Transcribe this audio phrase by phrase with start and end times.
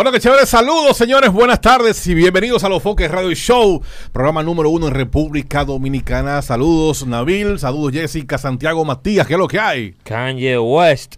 [0.00, 0.46] Bueno, que chévere.
[0.46, 1.30] Saludos, señores.
[1.30, 6.40] Buenas tardes y bienvenidos a Los Foques Radio Show, programa número uno en República Dominicana.
[6.40, 7.58] Saludos, Nabil.
[7.58, 9.26] Saludos, Jessica, Santiago, Matías.
[9.26, 9.92] ¿Qué es lo que hay?
[10.02, 11.16] Kanye West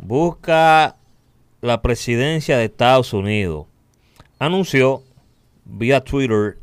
[0.00, 0.96] busca
[1.60, 3.66] la presidencia de Estados Unidos.
[4.38, 5.02] Anunció
[5.66, 6.56] vía Twitter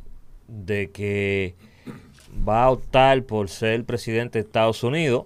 [0.47, 1.53] de que
[2.49, 5.25] va a optar por ser presidente de Estados Unidos.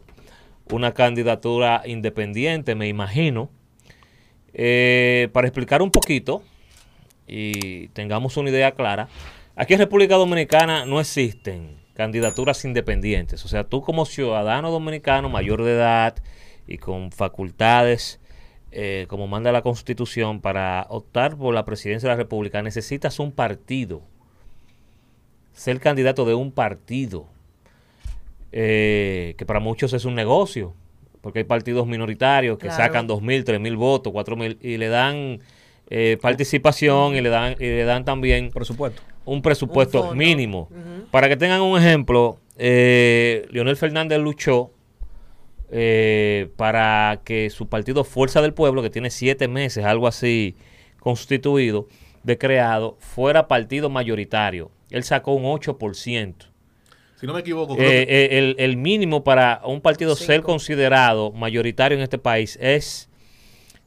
[0.71, 3.49] Una candidatura independiente, me imagino.
[4.53, 6.43] Eh, para explicar un poquito
[7.27, 9.07] y tengamos una idea clara,
[9.55, 13.45] aquí en República Dominicana no existen candidaturas independientes.
[13.45, 16.15] O sea, tú como ciudadano dominicano mayor de edad
[16.67, 18.21] y con facultades
[18.73, 23.33] eh, como manda la Constitución para optar por la presidencia de la República, necesitas un
[23.33, 24.01] partido,
[25.51, 27.27] ser candidato de un partido,
[28.53, 30.73] eh, que para muchos es un negocio
[31.21, 34.89] porque hay partidos minoritarios que sacan dos mil, tres mil votos, cuatro mil y le
[34.89, 35.39] dan
[35.89, 39.01] eh, participación y le dan y le dan también presupuesto.
[39.25, 40.69] un presupuesto mínimo.
[41.11, 44.71] Para que tengan un ejemplo, eh, Leonel Fernández luchó
[45.69, 50.55] eh, para que su partido Fuerza del Pueblo, que tiene siete meses, algo así,
[50.99, 51.87] constituido,
[52.23, 54.71] de creado, fuera partido mayoritario.
[54.89, 56.50] Él sacó un 8%.
[57.21, 57.77] Si no me equivoco.
[57.77, 63.11] Eh, eh, el, mínimo para un partido ser considerado mayoritario en este país es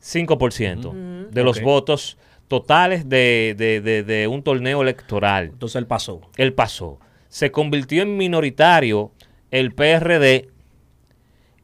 [0.01, 5.47] 5% de los votos totales de, un torneo electoral.
[5.47, 6.21] Entonces él pasó.
[6.37, 7.01] Él pasó.
[7.29, 9.11] Se convirtió en minoritario
[9.51, 10.51] el PRD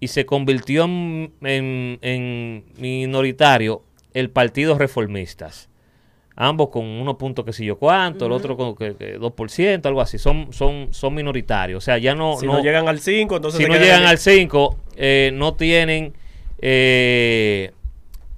[0.00, 5.69] y se convirtió en, en minoritario el Partido Reformistas
[6.42, 10.16] ambos con unos puntos que sé yo cuánto, el otro con que, 2%, algo así,
[10.16, 11.76] son, son, son minoritarios.
[11.76, 12.38] O sea, ya no...
[12.38, 13.60] Si no, llegan al 5, entonces...
[13.60, 16.14] Si no llegan al 5, eh, no tienen
[16.62, 17.72] eh,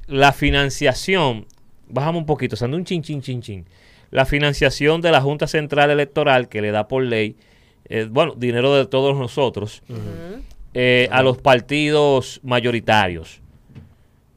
[0.08, 1.46] la financiación,
[1.86, 3.66] bajamos un poquito, o un chin, chin, chin, chin.
[4.10, 7.36] La financiación de la Junta Central Electoral que le da por ley,
[7.88, 9.80] eh, bueno, dinero de todos nosotros,
[10.74, 13.40] a los partidos mayoritarios.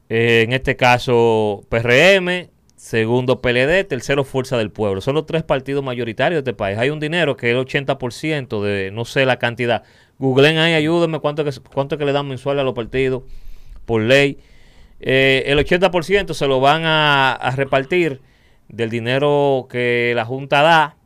[0.08, 5.00] en este caso, PRM, segundo PLD, tercero Fuerza del Pueblo.
[5.00, 6.78] Son los tres partidos mayoritarios de este país.
[6.78, 9.82] Hay un dinero que es el 80% de, no sé la cantidad.
[10.18, 13.24] Googleen ahí, ayúdenme cuánto que, cuánto que le dan mensual a los partidos
[13.86, 14.38] por ley.
[15.00, 18.20] Eh, el 80% se lo van a, repartir
[18.68, 20.96] del dinero que la Junta da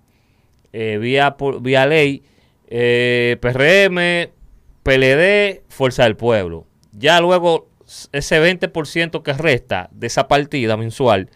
[0.72, 2.22] eh, vía, vía ley.
[2.68, 4.30] Eh, PRM,
[4.82, 6.66] PLD, Fuerza del Pueblo.
[6.92, 7.68] Ya luego
[8.12, 11.30] ese 20% que resta de esa partida mensual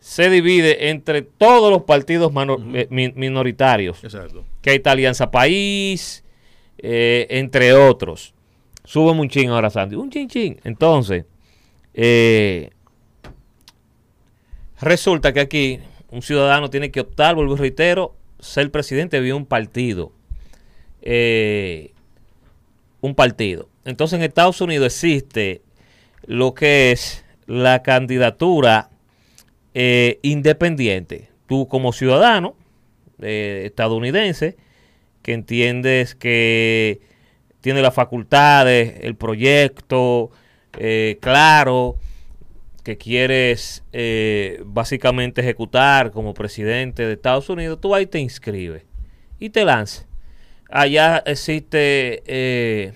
[0.00, 2.32] se divide entre todos los partidos
[2.74, 4.02] eh, minoritarios.
[4.02, 4.44] Exacto.
[4.62, 6.24] Que hay Alianza País,
[6.78, 8.34] eh, entre otros.
[8.84, 9.96] Sube un ching ahora, Sandy.
[9.96, 10.56] Un ching ching.
[10.64, 11.26] Entonces,
[11.92, 12.70] eh,
[14.80, 15.80] resulta que aquí
[16.10, 20.12] un ciudadano tiene que optar, vuelvo y reitero, ser presidente de un partido.
[23.02, 23.68] un partido.
[23.84, 25.62] Entonces en Estados Unidos existe
[26.26, 28.89] lo que es la candidatura
[29.74, 31.28] eh, independiente.
[31.46, 32.56] Tú como ciudadano
[33.20, 34.56] eh, estadounidense,
[35.22, 37.00] que entiendes que
[37.60, 40.30] tiene las facultades, el proyecto
[40.78, 41.96] eh, claro,
[42.82, 43.84] que quieres
[44.64, 48.84] básicamente ejecutar como presidente de Estados Unidos, tú ahí te inscribes
[49.38, 50.06] y te lanzas.
[50.70, 52.94] Allá existe,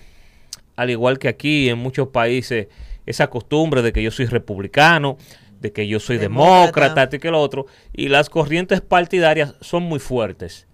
[0.75, 2.69] al igual que aquí en muchos países,
[3.07, 5.19] esa costumbre de que yo soy republicano,
[5.65, 7.65] de que yo soy demócrata, y que lo otro,
[7.95, 10.67] y las corrientes partidarias son muy fuertes,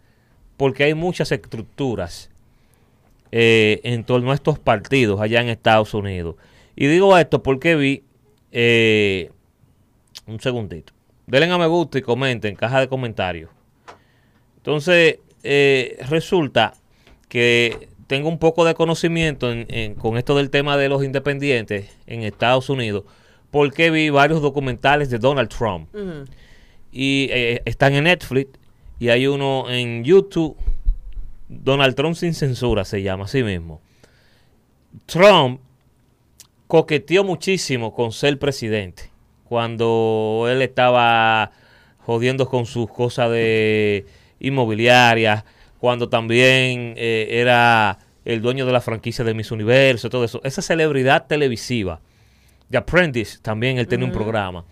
[0.56, 2.28] porque hay muchas estructuras
[3.30, 6.34] eh, en torno a estos partidos allá en Estados Unidos.
[6.74, 8.02] Y digo esto porque vi,
[8.50, 9.30] eh,
[10.26, 10.92] un segundito,
[11.28, 13.48] denle a me gusta y comenten, caja de comentarios.
[14.56, 16.74] Entonces, eh, resulta
[17.28, 19.54] que tengo un poco de conocimiento
[19.98, 23.04] con esto del tema de los independientes en Estados Unidos
[23.50, 25.88] porque vi varios documentales de Donald Trump.
[26.92, 28.50] Y eh, están en Netflix
[28.98, 30.56] y hay uno en YouTube.
[31.48, 33.80] Donald Trump sin censura se llama así mismo.
[35.06, 35.60] Trump
[36.66, 39.10] coqueteó muchísimo con ser presidente.
[39.44, 41.50] Cuando él estaba
[41.98, 44.06] jodiendo con sus cosas de
[44.38, 45.44] inmobiliarias,
[45.80, 50.40] cuando también eh, era el dueño de la franquicia de Miss Universo, todo eso.
[50.44, 52.00] Esa celebridad televisiva
[52.70, 54.64] The Apprentice, también él tiene un programa.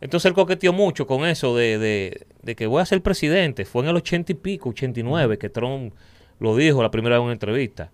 [0.00, 2.26] Entonces él coqueteó mucho con eso de,
[2.56, 3.64] que voy a ser presidente.
[3.64, 5.94] Fue en el ochenta y pico, 89, que Trump
[6.38, 7.90] lo dijo la primera vez en una entrevista.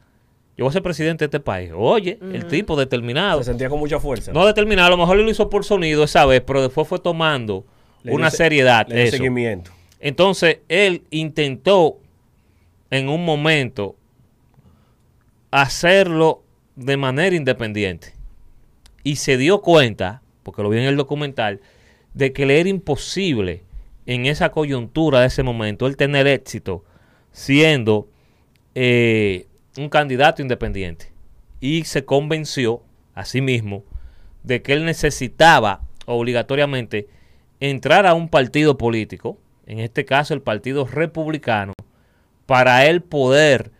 [0.56, 1.70] yo voy a ser presidente de este país.
[1.74, 3.38] Oye, el tipo determinado.
[3.38, 4.32] Se sentía con mucha fuerza.
[4.32, 7.64] No determinado, a lo mejor lo hizo por sonido esa vez, pero después fue tomando
[8.02, 8.86] Le una dio seriedad.
[8.88, 9.16] le dio eso.
[9.18, 9.70] seguimiento.
[10.00, 11.98] Entonces, él intentó
[12.90, 13.94] en un momento
[15.52, 16.42] hacerlo
[16.74, 18.14] de manera independiente.
[19.04, 21.60] Y se dio cuenta, porque lo vi en el documental,
[22.14, 23.64] de que le era imposible
[24.06, 26.84] en esa coyuntura de ese momento el tener éxito
[27.30, 28.08] siendo
[28.74, 29.46] eh,
[29.76, 31.12] un candidato independiente.
[31.60, 32.82] Y se convenció
[33.14, 33.84] a sí mismo
[34.42, 37.08] de que él necesitaba obligatoriamente
[37.60, 41.74] entrar a un partido político, en este caso el Partido Republicano,
[42.46, 43.70] para él poder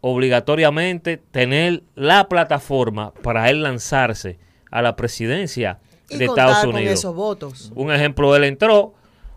[0.00, 4.38] obligatoriamente tener la plataforma para él lanzarse
[4.70, 5.78] a la presidencia
[6.08, 6.94] Y de Estados con Unidos.
[6.98, 7.72] esos votos.
[7.74, 8.94] Un ejemplo, él entró,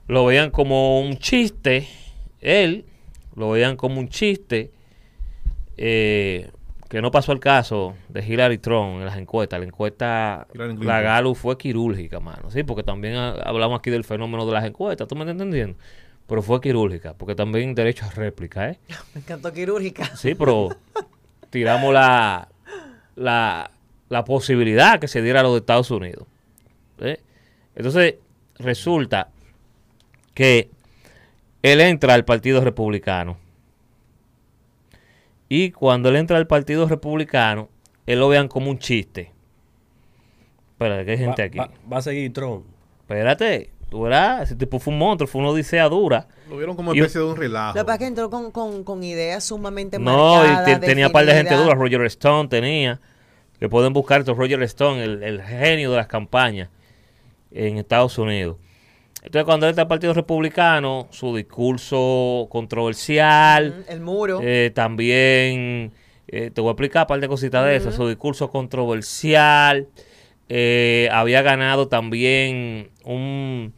[0.08, 1.88] lo veían como un chiste,
[2.42, 2.86] él
[3.36, 4.72] lo veían como un chiste,
[5.78, 6.50] eh,
[6.90, 9.60] que no pasó el caso de Hillary Trump en las encuestas.
[9.60, 12.52] La encuesta, Hillary la Galo fue quirúrgica, mano.
[12.52, 15.76] Sí, porque también ha- hablamos aquí del fenómeno de las encuestas, ¿tú me estás entendiendo?
[16.28, 18.80] Pero fue quirúrgica, porque también derecho a réplica, ¿eh?
[19.16, 20.16] Me encantó quirúrgica.
[20.16, 20.70] Sí, pero
[21.50, 22.48] tiramos la,
[23.16, 23.72] la,
[24.14, 26.26] la posibilidad que se diera a los de Estados Unidos.
[27.00, 27.20] ¿eh?
[27.76, 28.16] Entonces,
[28.60, 29.30] resulta
[30.34, 30.70] que
[31.62, 33.38] él entra al Partido Republicano.
[35.50, 37.70] Y cuando él entra al Partido Republicano,
[38.06, 39.32] él lo vean como un chiste.
[40.72, 41.58] Espera, que hay gente Va, aquí.
[41.58, 42.66] va- va a seguir Trump.
[43.02, 46.28] Espérate, tú verás, ese tipo fue un monstruo, fue una odisea dura.
[46.50, 47.78] Lo vieron como especie de un relajo.
[47.78, 51.26] Lo que que entró con, con, con ideas sumamente No, y marcadas, tenía un par
[51.26, 51.76] de gente dura.
[51.76, 53.00] Roger Stone tenía.
[53.60, 54.34] Que pueden buscar esto.
[54.34, 56.70] Roger Stone, el, el genio de las campañas
[57.52, 58.58] en Estados Unidos.
[59.24, 64.40] Entonces, cuando él está al Partido Republicano, su discurso controversial, El muro.
[64.44, 65.94] eh, también,
[66.28, 67.92] eh, te voy a explicar un par de cositas de eso.
[67.92, 69.88] Su discurso controversial.
[70.50, 73.74] eh, había ganado también un,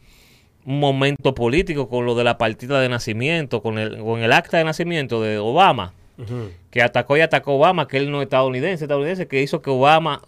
[0.64, 4.58] un momento político con lo de la partida de nacimiento, con el, con el acta
[4.58, 5.94] de nacimiento de Obama,
[6.70, 9.70] Que atacó y atacó a Obama, que él no es estadounidense, estadounidense, que hizo que
[9.70, 10.22] Obama,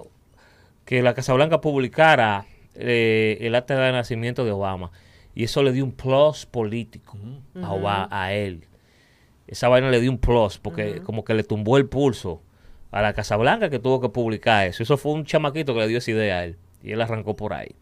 [0.85, 4.91] que la Casa Blanca publicara eh, el acta de nacimiento de Obama.
[5.35, 7.17] Y eso le dio un plus político
[7.63, 8.65] a, Oba- a él.
[9.47, 12.43] Esa vaina le dio un plus, porque como que le tumbó el pulso
[12.91, 14.83] a la Casa Blanca que tuvo que publicar eso.
[14.83, 16.57] Eso fue un chamaquito que le dio esa idea a él.
[16.83, 17.75] Y él arrancó por ahí.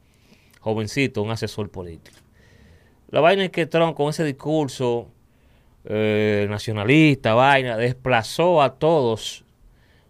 [0.61, 2.19] Jovencito, un asesor político.
[3.11, 5.09] La vaina es que Trump con ese discurso
[5.89, 9.45] eh, nacionalista, vaina, desplazó a todos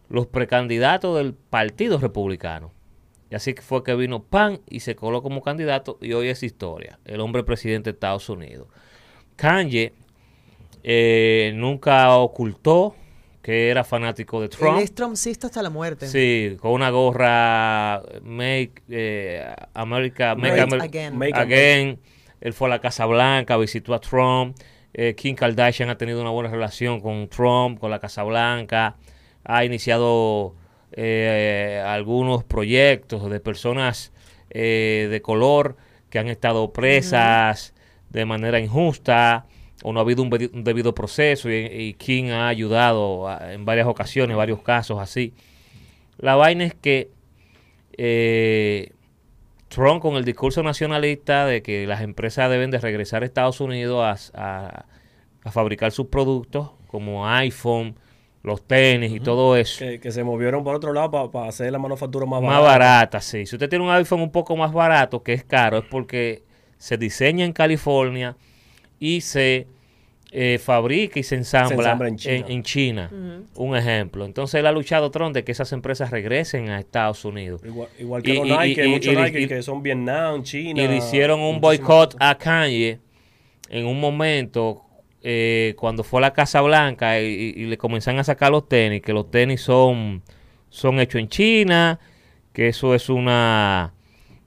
[0.08, 2.72] los precandidatos del Partido Republicano.
[3.30, 6.42] Y así que fue que vino Pan y se coló como candidato y hoy es
[6.42, 6.98] historia.
[7.04, 8.68] El hombre presidente de Estados Unidos.
[9.34, 9.92] Kanye
[10.84, 12.94] eh, nunca ocultó
[13.42, 14.78] que era fanático de Trump.
[14.78, 16.06] Él es trumpcista hasta la muerte.
[16.08, 19.44] Sí, con una gorra Make eh,
[19.74, 21.16] America Make Great Amer- again.
[21.18, 22.00] Make Again.
[22.40, 24.56] Él fue a la Casa Blanca, visitó a Trump.
[24.98, 28.96] Eh, Kim Kardashian ha tenido una buena relación con Trump, con la Casa Blanca.
[29.44, 30.54] Ha iniciado
[30.92, 34.10] eh, algunos proyectos de personas
[34.48, 35.76] eh, de color
[36.08, 37.74] que han estado presas
[38.08, 39.44] de manera injusta
[39.82, 43.52] o no ha habido un, debi- un debido proceso y, y Kim ha ayudado a-
[43.52, 45.34] en varias ocasiones, varios casos así.
[46.16, 47.10] La vaina es que
[47.98, 48.92] eh,
[49.68, 54.30] Trump con el discurso nacionalista de que las empresas deben de regresar a Estados Unidos
[54.34, 54.86] a, a-
[55.44, 57.96] a fabricar sus productos como iPhone,
[58.42, 59.78] los tenis y todo eso.
[59.84, 63.46] Que, que se movieron por otro lado para hacer la manufactura más, Más barata, sí.
[63.46, 66.42] Si usted tiene un iPhone un poco más barato, que es caro, es porque
[66.78, 68.36] se diseña en California
[68.98, 69.66] y se
[70.38, 73.10] eh, fabrica y se ensambla, ensambla en en China.
[73.54, 74.26] Un ejemplo.
[74.26, 77.62] Entonces él ha luchado Trump de que esas empresas regresen a Estados Unidos.
[77.64, 80.42] Igual, igual que Y- los y- Nike, y- muchos y- Nike y- que son Vietnam,
[80.42, 80.82] China.
[80.82, 82.98] y le hicieron un boicot a Kanye
[83.70, 84.82] en un momento
[85.22, 87.24] eh, cuando fue a la Casa Blanca y,
[87.56, 90.22] y- y le comenzaron a sacar los tenis, que los tenis son,
[90.68, 91.98] son hechos en China,
[92.52, 93.94] que eso es una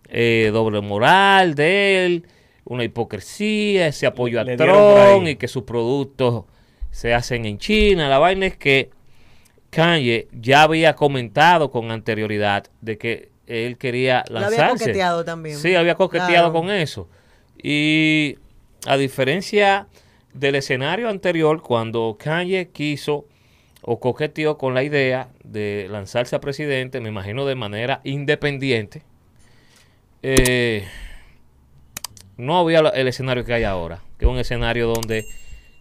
[0.07, 2.25] eh, doble moral de él,
[2.69, 6.45] una hipocresía, ese apoyo a Le Trump y que sus productos
[6.91, 8.07] se hacen en China.
[8.07, 8.89] La vaina es que
[9.71, 14.61] Kanye ya había comentado con anterioridad de que él quería Lo lanzarse.
[14.63, 15.57] había coqueteado también.
[15.57, 16.53] Sí, había coqueteado Claro.
[16.53, 17.09] con eso.
[17.61, 18.37] Y
[18.85, 19.87] a diferencia
[20.33, 23.25] del escenario anterior, cuando Kanye quiso
[23.81, 29.01] o coqueteó con la idea de lanzarse a presidente, me imagino de manera independiente,
[30.21, 30.85] eh,
[32.39, 35.25] no había el escenario que hay ahora, que es un escenario donde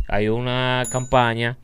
[0.08, 1.56] hay una campaña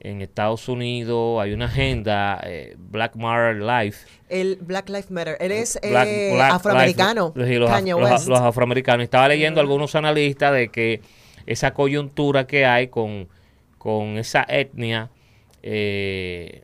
[0.00, 4.06] En Estados Unidos hay una agenda, eh, Black Matter Life.
[4.28, 5.36] El Black Lives Matter.
[5.40, 7.32] Él es eh, Black- afroamericano.
[7.34, 8.28] Life- sí, los, Kanye af- los- West.
[8.28, 9.02] los afroamericanos.
[9.02, 11.00] Estaba leyendo algunos analistas de que
[11.46, 13.26] esa coyuntura que hay con,
[13.76, 15.10] con esa etnia
[15.64, 16.62] eh,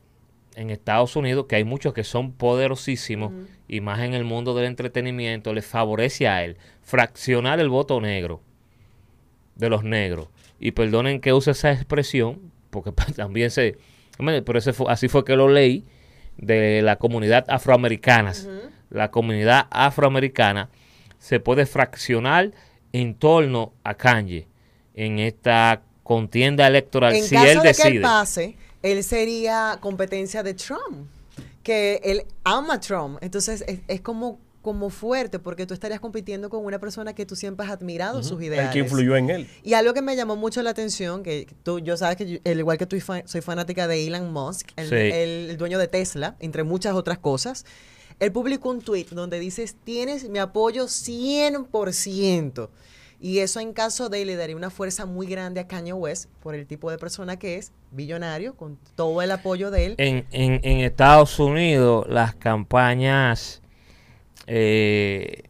[0.56, 3.32] en Estados Unidos, que hay muchos que son poderosísimos,
[3.68, 8.40] y más en el mundo del entretenimiento, les favorece a él fraccionar el voto negro
[9.56, 10.28] de los negros.
[10.60, 13.76] Y perdonen que use esa expresión, porque también se...
[14.18, 15.84] Pero ese fue- así fue que lo leí,
[16.36, 18.32] de la comunidad afroamericana.
[18.90, 20.68] La comunidad afroamericana
[21.18, 22.50] se puede fraccionar
[22.92, 24.46] en torno a Kanye
[24.94, 27.96] en esta contienda electoral En si caso él de que decide.
[27.96, 31.08] él pase, él sería competencia de Trump.
[31.62, 33.18] Que él ama a Trump.
[33.22, 37.36] Entonces es, es como, como fuerte porque tú estarías compitiendo con una persona que tú
[37.36, 38.70] siempre has admirado sus El ideales.
[38.72, 39.48] que influyó en él.
[39.62, 42.58] Y algo que me llamó mucho la atención, que tú, yo sabes que yo- al
[42.58, 44.94] igual que tú soy fanática de Elon Musk, el, Sí.
[44.94, 47.64] el- el dueño de Tesla, entre muchas otras cosas,
[48.20, 52.68] él publicó un tweet donde dices, tienes mi apoyo 100%.
[53.26, 56.28] Y eso en caso de él le daría una fuerza muy grande a Kanye West
[56.42, 59.94] por el tipo de persona que es, billonario, con todo el apoyo de él.
[59.96, 63.62] En, en, en Estados Unidos las campañas
[64.46, 65.44] eh,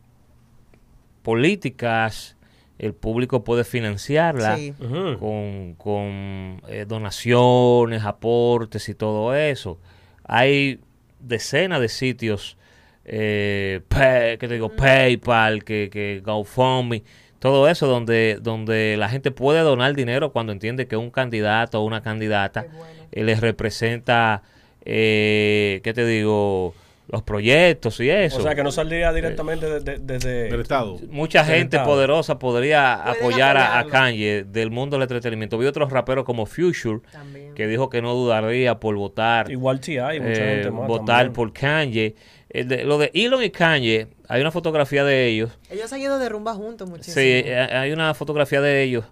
[1.23, 2.37] políticas,
[2.79, 4.73] el público puede financiarlas Sí.
[5.19, 9.79] Con, con, eh, donaciones, aportes y todo eso.
[10.25, 10.81] Hay
[11.21, 12.57] decenas de sitios,
[13.05, 17.03] eh, pay- que te digo, PayPal, que, que GoFundMe,
[17.45, 21.85] todo eso donde, donde la gente puede donar dinero cuando entiende que un candidato o
[21.85, 22.65] una candidata
[23.13, 24.43] eh, les representa,
[24.87, 26.75] eh, ¿qué te digo?
[27.07, 28.39] Los proyectos y eso.
[28.39, 30.45] O sea, que no saldría directamente de- de- desde...
[30.51, 30.99] Del Estado.
[31.11, 31.93] Mucha del gente Estado.
[31.93, 33.87] poderosa podría apoyar a, a.
[33.89, 35.59] Kanye del mundo del entretenimiento.
[35.59, 37.53] Vi otros raperos como Future, También.
[37.55, 40.19] que dijo que no dudaría por votar, Igual T.I.
[40.19, 41.33] mucha eh, gente más votar también.
[41.35, 42.15] por Kanye.
[42.63, 45.51] De- lo de Elon y Kanye, hay una fotografía de ellos.
[45.71, 47.15] Ellos han ido de rumba juntos muchísimo.
[47.15, 49.05] Sí, eh, hay una fotografía de ellos.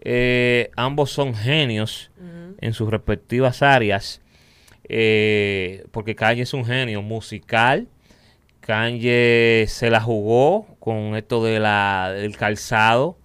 [0.00, 2.10] Eh, ambos son genios
[2.60, 4.22] en sus respectivas áreas.
[4.90, 7.88] eh, porque Kanye es un genio musical.
[8.60, 13.18] Kanye se la jugó con esto de la, del calzado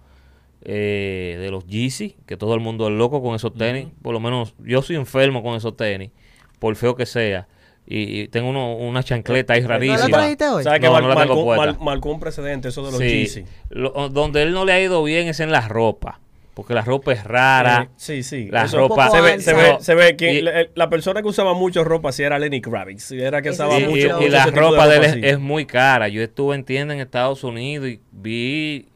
[0.62, 3.88] eh, de los Yeezy, que todo el mundo es loco con esos tenis.
[4.02, 6.10] Por lo menos yo soy enfermo con esos tenis,
[6.58, 7.46] por feo que sea.
[7.86, 10.08] Y, y tengo uno- una chancleta ahí ¿No rarísima.
[10.08, 10.64] lo trajiste hoy?
[10.64, 11.66] ¿Sabes que No, mar- no la tengo marcó, puesta.
[11.66, 13.06] mar- marcó un precedente eso de los Sí.
[13.08, 13.44] Yeezy?
[13.70, 16.20] Lo- donde él no le ha ido bien es en la ropa.
[16.54, 17.88] Porque la ropa es rara.
[17.90, 18.48] Eh, sí, sí.
[18.50, 19.10] La Eso- ropa.
[19.10, 22.12] Se ve, se ve, se ve que Y- la, la persona que usaba mucho ropa
[22.12, 23.10] sí era Lenny Kravitz.
[23.10, 25.66] Era que usaba y, sí, mucho, y- mucho y la ropa de él es muy
[25.66, 26.06] cara.
[26.08, 28.86] Yo estuve en tienda en Estados Unidos y vi,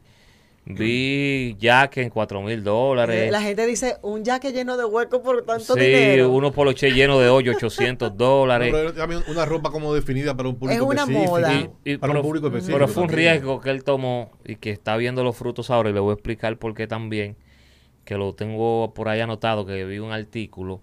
[0.71, 3.31] vi jack en 4 mil dólares.
[3.31, 6.29] La gente dice, un jaque lleno de huecos por tanto Sí, dinero.
[6.31, 8.69] uno poloche lleno de hoyo, 800 dólares.
[8.71, 11.31] Pero también una ropa como definida para un público Es una específico.
[11.31, 11.53] moda.
[11.53, 12.77] Y- y- para pero, un público específico.
[12.77, 13.31] pero fue un también.
[13.33, 16.13] riesgo que él tomó y que está viendo los frutos ahora y le voy a
[16.13, 17.35] explicar por qué también,
[18.05, 20.81] que lo tengo por ahí anotado, que vi un artículo.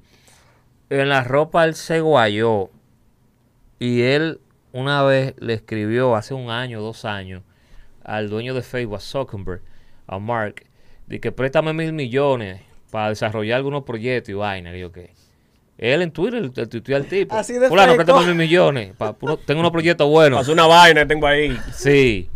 [0.91, 2.71] En la ropa él se guayó
[3.79, 4.41] y él
[4.73, 7.43] una vez le escribió hace un año, dos años,
[8.05, 9.63] al dueño de Facebook, a Zuckerberg,
[10.07, 10.65] a Mark,
[11.07, 12.61] de que préstame mil millones
[12.91, 15.11] para desarrollar algunos proyectos y vaina, que yo qué.
[15.79, 17.35] Él en Twitter le le tuiteó al tipo.
[17.35, 18.95] Así de Fulano, préstame mil millones.
[18.97, 20.39] pa- tengo unos proyectos buenos.
[20.41, 21.57] Pasó una vaina que tengo ahí.
[21.73, 22.29] Sí.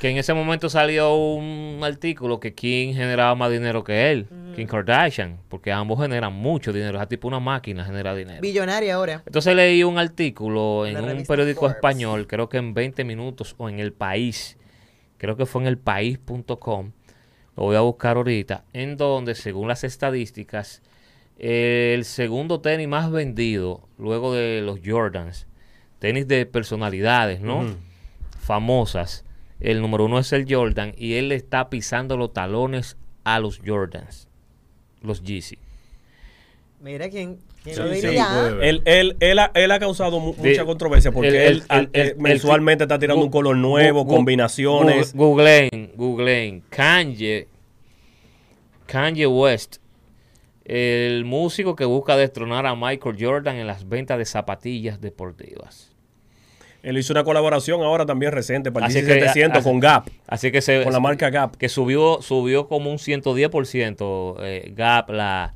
[0.00, 4.68] Que en ese momento salió un artículo que Kim generaba más dinero que él, Kim
[4.68, 6.98] Kardashian, porque ambos generan mucho dinero.
[6.98, 8.40] Esa tipo una máquina genera dinero.
[8.40, 9.22] Billonaria ahora.
[9.26, 11.76] Entonces leí un artículo en La un periódico Forbes.
[11.76, 14.56] español, creo que en 20 minutos o en El País,
[15.18, 16.92] creo que fue en elpaís.com,
[17.56, 20.82] lo voy a buscar ahorita, en donde según las estadísticas,
[21.38, 25.46] el segundo tenis más vendido luego de los Jordans,
[25.98, 27.64] tenis de personalidades, ¿no?
[28.38, 29.24] Famosas.
[29.58, 33.60] El número uno es el Jordan y él le está pisando los talones a los
[33.64, 34.28] Jordans,
[35.00, 35.58] los Yeezy.
[36.80, 38.48] Mira quién, quién Sí, lo diría.
[38.62, 41.90] Él, él, él, ha, él ha causado mu- mucha controversia porque el- él, el- al-
[41.92, 45.14] el- eh, el- mensualmente está tirando un color nuevo, Gu- combinaciones.
[45.14, 46.62] gu- Googleen, googleen.
[46.68, 47.48] Kanye,
[48.86, 49.76] Kanye West,
[50.64, 55.92] el músico que busca destronar a Michael Jordan en las ventas de zapatillas deportivas.
[56.82, 60.08] Él hizo una colaboración ahora también reciente para el Así que, 1700 así- con Gap,
[60.28, 61.56] Así que se con la marca Gap.
[61.56, 65.54] que subió subió como un 110% eh, Gap la,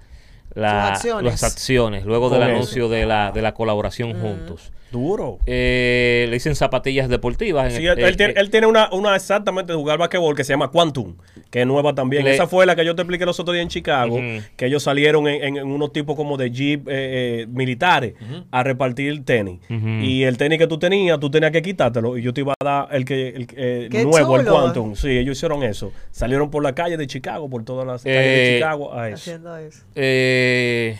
[0.54, 1.32] la- acciones.
[1.32, 2.50] las acciones luego del eso.
[2.50, 4.72] anuncio de la, de la colaboración juntos.
[4.90, 5.38] Duro.
[5.46, 7.72] Eh, le dicen zapatillas deportivas.
[7.72, 10.34] Sí, el- él, él eh, tiene, eh, él tiene una, una exactamente de jugar basquetbol
[10.34, 11.16] que se llama Quantum,
[11.50, 12.24] que es nueva también.
[12.24, 14.18] Le- Esa fue la que yo te expliqué los otros días en Chicago,
[14.56, 18.14] que ellos salieron en, en- en unos tipos como de jeep eh, eh, militares
[18.50, 19.60] a repartir tenis.
[19.68, 22.64] Y el tenis que tú tenías, tú tenías que quitártelo y yo te iba a
[22.64, 24.46] dar el que el, eh, ¡Qué nuevo, el!
[24.46, 24.94] Quantum.
[24.96, 25.92] Sí, ellos hicieron eso.
[26.10, 29.14] Salieron por la calle de Chicago, por todas las calles de Chicago a eso.
[29.16, 29.84] Haciendo eso.
[29.94, 30.98] eh,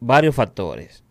[0.00, 1.03] varios factores.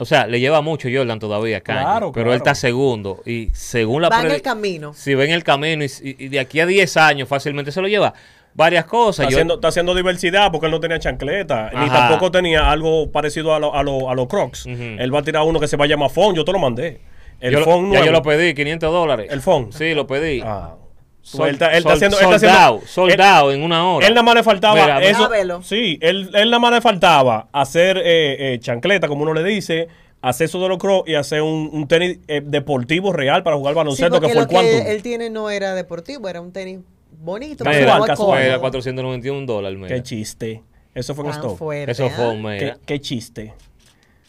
[0.00, 2.32] O sea, le lleva mucho Jordan todavía a Kanye, Claro, pero claro.
[2.32, 4.92] él está segundo y según la Va en el camino.
[4.94, 8.12] Si va en el camino y, de aquí a 10 años fácilmente se lo lleva.
[8.52, 9.24] Varias cosas.
[9.24, 13.10] Está Yo- haciendo, está haciendo diversidad porque él no tenía chancleta, ni tampoco tenía algo
[13.12, 14.66] parecido a los a lo- a los Crocs.
[14.66, 17.00] Él va a tirar uno que se va a llamar Phone, yo te lo mandé.
[17.40, 18.04] El yo, lo- Phone ya nuevo.
[18.06, 19.28] yo lo pedí, 500 dólares.
[19.30, 19.72] El phone.
[19.72, 20.42] Sí, sí, lo pedí.
[20.44, 20.74] Ah.
[21.22, 23.52] Sol- él está, él está sol- haciendo, él está sold haciendo- out, sold él- out
[23.54, 24.06] en una hora.
[24.06, 25.22] Él nada más le faltaba Mira, eso.
[25.22, 25.62] Dábelo.
[25.62, 29.88] Sí, él, él nada más le faltaba hacer eh, eh, chancleta, como uno le dice,
[30.22, 33.74] hacer eso de los crocs y hacer un, un tenis eh, deportivo real para jugar
[33.74, 34.82] baloncesto, que fue lo el Quantum.
[34.84, 36.78] que él tine no era deportivo, era un tenis
[37.22, 37.64] bonito.
[37.64, 38.38] Casual, casual.
[38.40, 38.60] Era cómodo.
[38.72, 39.78] 491 dólares.
[39.78, 39.94] mira.
[39.94, 40.62] Qué chiste.
[40.94, 41.56] Eso fue en stock.
[41.56, 42.10] fuerte, Eso ¿ah?
[42.10, 42.78] fue un Qué, mega.
[42.84, 43.52] qué chiste.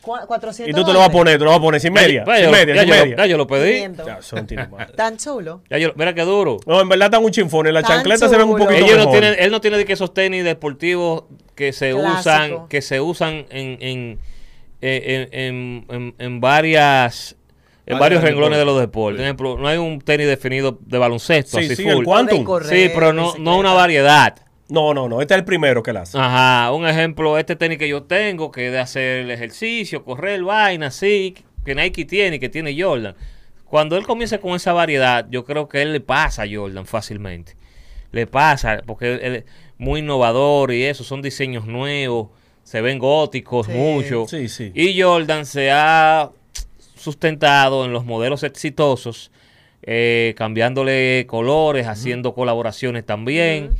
[0.01, 1.93] Cu- 400 Y tú te lo vas a poner, te lo vas a poner sin
[1.93, 2.24] media.
[2.25, 3.15] Ya, sin yo- media, ya sin yo, media.
[3.17, 3.74] ya yo lo pedí.
[3.74, 4.05] 500.
[4.08, 4.93] Ya, eso no tiene madre.
[4.96, 5.62] Tan chulo.
[5.70, 6.58] Ya yo, mira qué duro.
[6.65, 7.72] No, en verdad están un chinfón.
[7.74, 9.93] Las Tan chancletas se ven un poquito Ellos no tienen, él no tiene de que
[9.93, 12.20] esos tenis deportivos que se Clásico.
[12.20, 14.20] usan, que se usan en, en,
[14.81, 17.36] en, en- en- en varias
[17.86, 19.17] en Varios varios renglones de los deportes.
[19.17, 21.91] Por ejemplo, no hay un tenis definido de baloncesto, Sí, así sí, full.
[21.91, 22.39] el Quantum.
[22.39, 24.36] De correr, sí, pero no, no una variedad.
[24.71, 25.21] No, no, no.
[25.21, 26.17] Este es el primero que la hace.
[26.17, 30.41] Ajá, un ejemplo, este tenis que yo tengo, que es de hacer el ejercicio, correr,
[30.43, 31.35] vaina, así,
[31.65, 33.13] que Nike tiene, que tiene Jordan.
[33.65, 37.55] Cuando él comienza con esa variedad, yo creo que él le pasa a Jordan fácilmente.
[38.13, 39.43] Le pasa, porque él, él es
[39.77, 42.29] muy innovador y eso, son diseños nuevos,
[42.63, 43.73] se ven góticos Sí.
[43.73, 44.25] mucho.
[44.29, 44.71] Sí, sí.
[44.73, 46.29] Y Jordan se ha
[46.95, 49.31] sustentado en los modelos exitosos,
[49.83, 53.71] eh, cambiándole colores, haciendo colaboraciones también.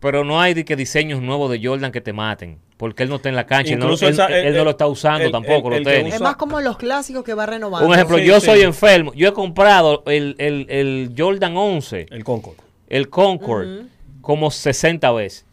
[0.00, 2.58] Pero no hay de que diseños nuevos de Jordan que te maten.
[2.78, 3.74] Porque él no está en la cancha.
[3.74, 5.98] él no- Incluso él, el- no lo está usando el- tampoco, el- el los que
[5.98, 6.14] tenis.
[6.14, 7.86] Es más como los clásicos que va renovando.
[7.86, 8.46] Un ejemplo, Sí, yo sí.
[8.46, 9.12] soy enfermo.
[9.14, 12.56] Yo he comprado el, el- el Jordan 11, El Concord.
[12.88, 13.66] el Concord,
[14.22, 15.44] como 60 veces.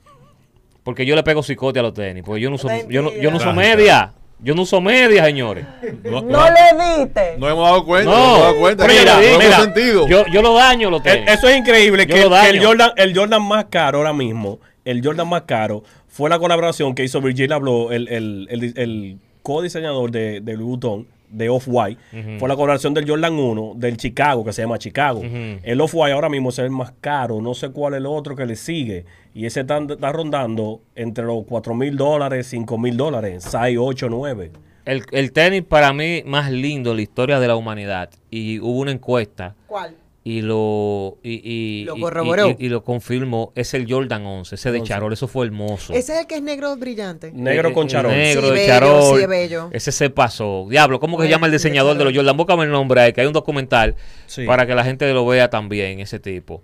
[0.84, 2.24] Porque yo le pego psicote a los tenis.
[2.26, 4.13] Porque yo no uso, yo no, yo no uso media.
[4.39, 5.65] Yo no uso media, señores.
[6.04, 7.36] No, No le diste.
[7.39, 8.12] no hemos dado cuenta.
[8.12, 8.88] No, No, hemos dado cuenta.
[8.88, 10.08] mira, Mira, no mira, hemos sentido.
[10.08, 11.30] Yo, yo lo daño los El- tenis.
[11.32, 12.67] eso es increíble Yo que, lo que el, daño.
[12.67, 17.04] Jordan, el Jordan más caro ahora mismo, el Jordan más caro, fue la colaboración que
[17.04, 22.00] hizo Virgil Abloh, el, el, el, el co-diseñador de, de Louis Vuitton, de Off-White.
[22.40, 25.22] Fue la colaboración del Jordan 1, del Chicago, que se llama Chicago.
[25.24, 28.46] El Off-White ahora mismo es el más caro, no sé cuál es el otro que
[28.46, 29.06] le sigue.
[29.34, 34.08] Y ese está, está rondando entre los 4 mil dólares, 5 mil dólares, 6, 8,
[34.10, 34.52] 9.
[34.86, 38.10] El, el tenis para mí más lindo en la historia de la humanidad.
[38.32, 39.96] Y hubo una encuesta ¿Cuál?
[40.30, 42.50] Y lo y, y- Lo y- corroboró.
[42.50, 43.54] y- y lo confirmó.
[43.56, 45.13] Es el Jordan 11, ese de Charol.
[45.13, 45.94] Eso fue hermoso.
[45.94, 47.32] Ese es el que es negro brillante.
[47.32, 48.12] Negro Eh, con eh, charol.
[48.12, 49.16] Negro Sí, de bello, Charol.
[49.18, 49.70] sí, es bello.
[49.72, 50.68] Ese se pasó.
[50.70, 52.13] Diablo, ¿cómo que se llama el diseñador de los.
[52.13, 52.36] Jordan?
[52.36, 54.46] Búscame el nombre ahí, que hay un documental Sí.
[54.46, 56.62] para que la gente lo vea también, ese tipo.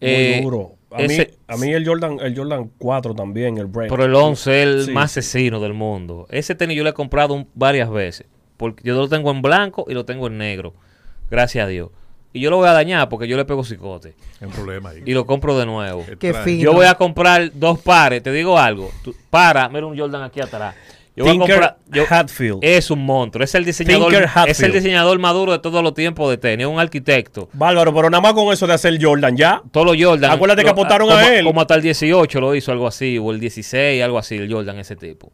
[0.00, 0.72] Muy Eh, duro.
[0.90, 3.90] A, ese- mí, a mí el Jordan, el Jordan 4 también, el Break.
[3.90, 6.26] Pero el 11 es el Sí, más asesino del mundo.
[6.30, 8.26] Ese tenis yo lo he comprado un- varias veces.
[8.56, 10.72] Porque yo lo tengo en blanco y lo tengo en negro.
[11.30, 11.90] Gracias a Dios.
[12.32, 15.02] Y yo lo voy a dañar porque yo le pego un problema ahí.
[15.06, 16.04] Y lo compro de nuevo.
[16.06, 16.44] Qué Extraño.
[16.44, 16.62] fino.
[16.62, 18.22] Yo voy a comprar dos pares.
[18.22, 18.90] Te digo algo.
[19.02, 20.74] Tú- para, mira un Jordan aquí atrás.
[21.16, 21.76] Yo voy a Tinker comprar.
[21.88, 22.58] yo- Hatfield.
[22.62, 23.42] es un monstruo.
[23.42, 24.12] Es el diseñador.
[24.12, 26.66] Tinker Es el diseñador maduro de todos los tiempos de tenis.
[26.66, 27.48] Es un arquitecto.
[27.54, 29.62] Bárbaro, pero nada más con eso de hacer Jordan ya.
[29.72, 30.30] Todos los Jordan.
[30.30, 31.44] Acuérdate que apostaron como, a él.
[31.44, 33.18] Como hasta el 18 lo hizo, algo así.
[33.18, 34.36] O el 16, algo así.
[34.36, 35.32] El Jordan, ese tipo.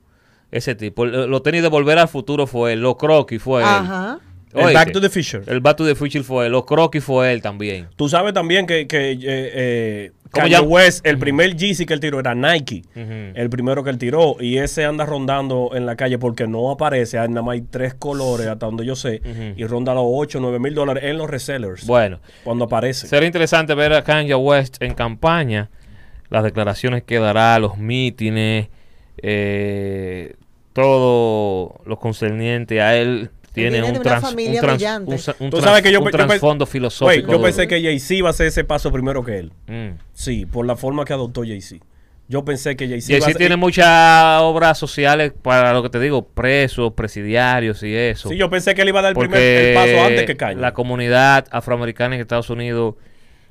[0.51, 1.05] Ese tipo.
[1.05, 2.81] Los tenis de volver al futuro fue él.
[2.81, 3.69] Los croquis fue él.
[3.69, 4.21] Ajá.
[4.55, 5.43] El Back to the Future.
[5.47, 6.53] El Back to the Future fue él.
[6.53, 7.89] Los croquis fue él también.
[7.97, 10.61] Tú sabes también que, que eh, eh, ¿Cómo Kanye?
[10.61, 12.83] West, el primer Yeezy que él tiró era Nike.
[12.95, 14.37] El primero que él tiró.
[14.41, 17.19] Y ese anda rondando en la calle porque no aparece.
[17.19, 19.21] Hay nada más hay tres colores hasta donde yo sé.
[19.57, 21.87] Y ronda los 8, 9 mil dólares en los resellers.
[21.87, 22.21] Bueno.
[22.43, 23.07] Cuando aparece.
[23.07, 25.71] Será interesante ver a Kanye West en campaña,
[26.31, 28.69] las declaraciones que dará, los mítines,
[29.19, 30.35] eh,
[30.73, 33.31] todo lo concerniente a él.
[33.55, 34.35] Tiene un, trans- un, trans-
[34.75, 35.11] brillante.
[35.13, 37.31] un sa- un Tú trans- sabes que yo, un yo pe- trasfondo filosófico.
[37.33, 39.53] yo pensé que Jay-Z iba a hacer ese paso primero que él.
[39.69, 39.97] Mm.
[40.13, 41.85] Sí, por la forma que adoptó Jay-Z.
[42.27, 46.01] Yo pensé que Jay-Z iba a Jay-Z tiene muchas obras sociales para lo que te
[46.01, 48.29] digo, presos, presidiarios y eso.
[48.31, 50.61] Sí, yo pensé que él iba a dar el, primer, el paso antes que Kanye.
[50.61, 52.95] la comunidad afroamericana en Estados Unidos,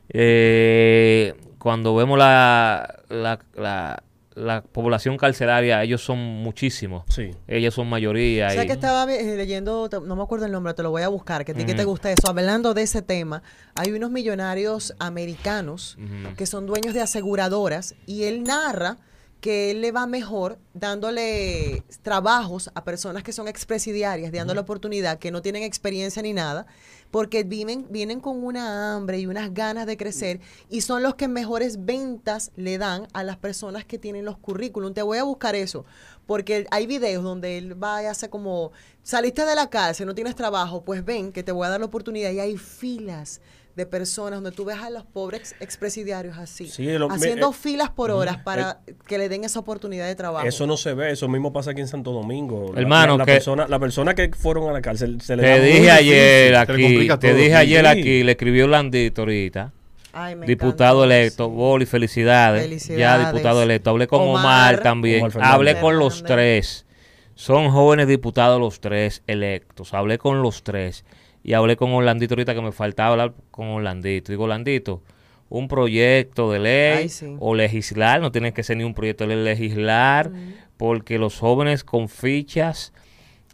[0.10, 4.04] eh, cuando vemos la, la, la-
[4.36, 7.04] la población carcelaria, ellos son muchísimos.
[7.10, 7.32] Sí.
[7.48, 8.48] Ellos son mayoría.
[8.48, 10.92] O sea y- que estaba eh, leyendo, te- no me acuerdo el nombre, te lo
[10.92, 12.28] voy a buscar, que a ti que te gusta eso.
[12.30, 13.44] Hablando de ese tema,
[13.76, 15.98] hay unos millonarios americanos
[16.38, 18.98] que son dueños de aseguradoras y él narra
[19.42, 25.32] que él le va mejor dándole trabajos a personas que son expresidiarias, dándole oportunidad, que
[25.32, 26.66] no tienen experiencia ni nada,
[27.14, 31.28] porque viven, vienen con una hambre y unas ganas de crecer y son los que
[31.28, 34.96] mejores ventas le dan a las personas que tienen los currículum.
[34.96, 35.86] Te voy a buscar eso,
[36.26, 38.72] porque hay videos donde él va y hace como,
[39.04, 41.86] saliste de la cárcel, no tienes trabajo, pues ven que te voy a dar la
[41.86, 43.42] oportunidad y hay filas
[43.76, 47.54] de personas donde tú ves a los pobres expresidiarios así, Sí, lo- me- haciendo eh,
[47.54, 50.46] filas por horas para que le den esa oportunidad de trabajo.
[50.48, 52.72] Eso no se ve, eso mismo pasa aquí en Santo Domingo.
[52.74, 55.42] La- Hermano, la, la que- persona, la persona que fueron a la cárcel se le
[55.44, 57.36] Te dije ayer difícil, aquí, te todo.
[57.40, 57.88] dije ayer sí.
[57.92, 59.72] aquí, le escribió Landito ahorita.
[60.16, 61.52] Ay, Diputado encanta, electo, sí.
[61.56, 62.88] Boli, felicidades.
[62.88, 63.90] Ya diputado electo.
[63.90, 64.36] Hablé con Omar,
[64.76, 64.84] Omar.
[64.84, 65.24] también.
[65.26, 65.40] Omar.
[65.42, 66.86] Hablé con los tres.
[67.34, 69.96] Son jóvenes diputados los tres electos.
[69.96, 71.04] Hablé con los tres.
[71.44, 74.32] Y hablé con Orlandito ahorita que me faltaba hablar con Orlandito.
[74.32, 75.04] Digo, Orlandito,
[75.50, 77.36] un proyecto de ley Ay, sí.
[77.40, 80.32] o legislar, no tiene que ser ni un proyecto de ley, legislar,
[80.78, 82.94] porque los jóvenes con fichas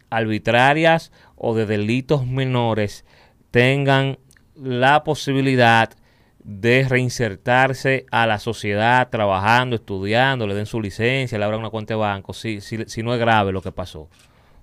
[0.09, 3.05] arbitrarias o de delitos menores
[3.51, 4.17] tengan
[4.55, 5.89] la posibilidad
[6.43, 11.93] de reinsertarse a la sociedad trabajando, estudiando, le den su licencia, le abran una cuenta
[11.93, 14.09] de banco, si, si, si no es grave lo que pasó.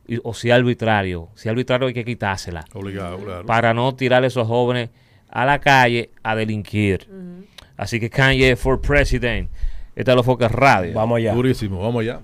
[0.08, 3.46] Y- o si es arbitrario, si es arbitrario hay que quitársela Obligado, claro.
[3.46, 4.90] para no tirar a esos jóvenes
[5.28, 7.08] a la calle a delinquir.
[7.76, 9.50] Así que Kanye for president.
[9.94, 10.94] Esta es los Focus Radio.
[10.94, 11.32] Vamos allá.
[11.32, 12.20] Durísimo, vamos allá.